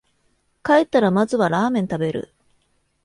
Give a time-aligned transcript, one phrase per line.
[0.63, 2.33] 帰ったらまずはラーメン食べる